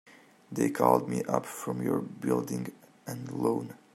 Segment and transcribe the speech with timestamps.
[0.51, 2.73] They called me up from your Building
[3.05, 3.75] and Loan.